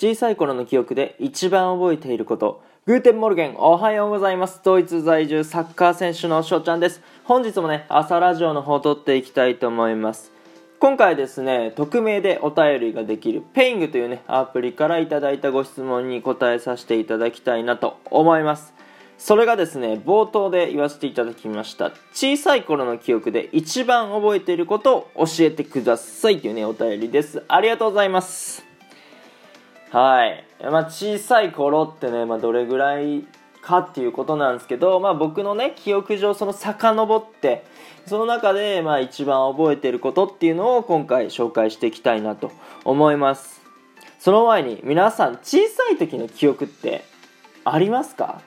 [0.00, 2.62] 小さい頃の記憶で一番覚えていること。
[2.86, 4.60] Guten Morgen、おはようございます。
[4.62, 7.02] ドイツ在住サッカー選手の翔ちゃんです。
[7.24, 10.30] 本日もね、朝ラジオの方を撮っていきたいと思います。
[10.78, 18.74] 今回ですね、匿名でお便りができる Peing というね、アプリからいただいたご質問に答えさせていただきたいなと思います。
[19.18, 21.90] それがですね、冒頭で言わせていただきました。
[22.12, 27.42] 小さい頃の記憶で一番覚えていることを教えてくださいというね、お便りです。
[27.48, 28.67] ありがとうございます。
[29.90, 30.44] はい。
[30.62, 33.26] まあ、小さい頃ってね、まあ、どれぐらい
[33.62, 37.64] かっていうことなんですけど、まあ、僕のね、記憶上、その遡って、
[38.06, 42.52] その中で、まあ、一番覚えてることっていうのを今回紹介していきたいなと
[42.84, 43.62] 思います。
[44.18, 47.04] その前に、皆さん、小さい時の記憶って
[47.64, 48.40] ありますか？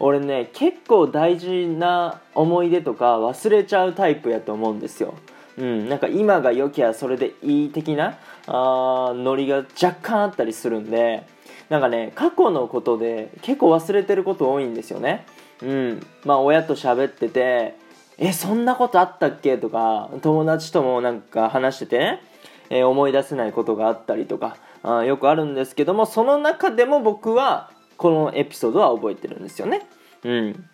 [0.00, 5.14] 俺ね、結構大事な思い出とか忘れちゃうタイプやと思うんですよ。
[5.58, 11.26] うん、なんか今が良きゃそれでいい的なあノリが若干あったりするんで
[11.68, 15.26] なんかね過去のことで結構忘れてること多いんですよね。
[15.60, 17.76] うんまあ親と喋ってて
[18.18, 19.58] えそんなことあったっけ？
[19.58, 22.22] とか友達ともなんか話しててね、
[22.70, 29.86] えー思い出せないことがあったりとかあよくあるんですけどもその中でも僕はこのエピソードは覚えてるんですよね。
[30.22, 30.64] うん。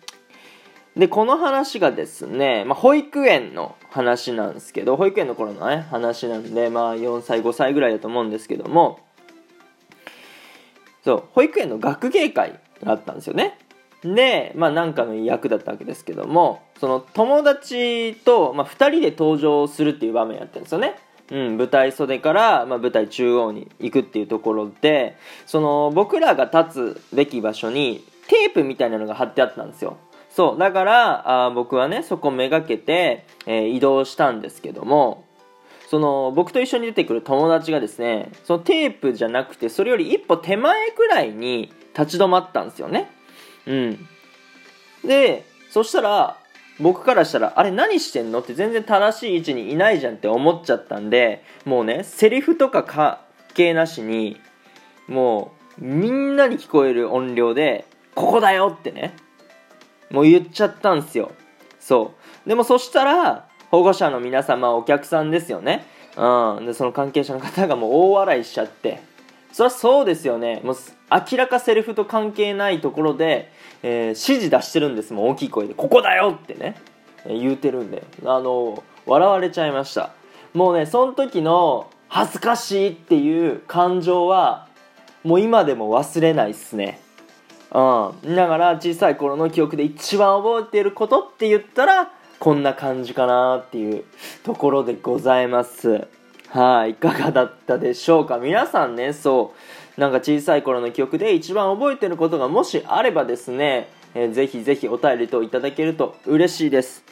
[0.97, 8.99] でこの話がですね、まあ、保育園の話なんですけど保育園の頃のね話なんで、まあ、4歳5歳ぐらいだと思うんですけども
[11.03, 13.59] そう保育園の学芸会があったんですよね。
[14.03, 20.95] でまあ何かの役だったわけですけどもその友達と、まあ、2人で登場するっていう場面やってるんですよね。
[21.31, 29.97] うん、舞台袖から、まあ、舞台中央に行くっていうところでその僕らが立つべき場所にテープみたいなのが貼ってあったんですよ。
[30.35, 35.23] そうだからあ僕はねそこめがけて、えー移動したんですけども
[35.87, 43.09] その僕と一緒に出てくる友達がですねそのテープじゃなくてそれより一歩手前くらいに立ち止まったんですよね
[43.65, 44.07] うん
[45.05, 46.37] でそしたら
[46.79, 48.39] 僕からしたらあれ何してんの？
[48.41, 53.19] って全然正しい位置にいないじゃんって思っちゃったんでもうねセリフとか関
[53.53, 54.37] 係なしに
[55.07, 59.15] もうみんなに聞こえる音量で「ここだよ!」ってね
[60.09, 61.31] もう言っちゃったんですよ。
[61.79, 62.13] そ
[62.45, 62.49] う。
[62.49, 65.85] でもそしたら保護者の皆様お客さんですよね。
[66.17, 66.65] うん。
[66.65, 69.01] でその関係者の方がもう大笑いしちゃって。
[69.51, 70.61] そりゃそうですよね。
[70.63, 70.75] もう
[71.31, 73.51] 明らかセリフと関係ないところで、
[73.83, 75.13] えー指示出してるんです。
[75.13, 76.75] もん大きい声で「ここだよ!」ってね、
[77.25, 78.03] えー言うてるんで。
[78.25, 80.11] あの笑われちゃいました。
[80.53, 84.67] もうねその時の恥ずかしいっていう感情は
[85.23, 86.99] もう今でも忘れないっすね。
[87.75, 92.09] うん、だから小さい頃の記憶で一番覚えてることって言ったら
[92.39, 94.05] こんな感じかなっていう
[94.43, 96.07] ところでございます。
[96.49, 96.91] はい。
[96.91, 98.37] いかがだったでしょうか？
[98.37, 99.53] 皆さんねそ
[99.97, 99.99] う。
[99.99, 107.03] なんか小さい頃の記憶で一番覚えてることがもしあればですね、えーぜひぜひお便りといただけると嬉しいです。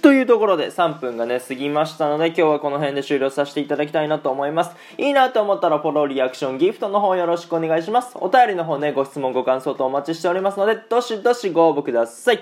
[0.00, 4.70] というところで3分がね過ぎましたので今日はこの辺で終了させていただきたいなと思います。
[4.98, 8.12] いいなと思ったらフォローリアクションギフトの方よろしくお願いします。
[8.14, 12.40] お便りの方ねご質問ご感想とお待ちしておりますのでどしどしご応募ください。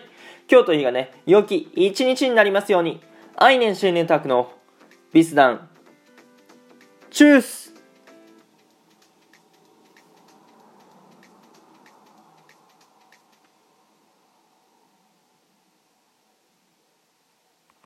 [0.51, 3.01] 今日という日がね良き一日になりますように。
[3.37, 4.51] 愛年新年タクの
[5.13, 5.69] ビスダン
[7.11, 7.68] チュース。